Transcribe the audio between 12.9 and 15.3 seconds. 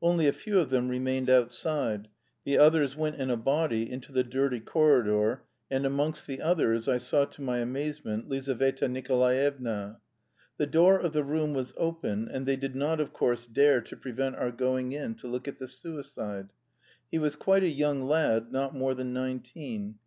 of course, dare to prevent our going in to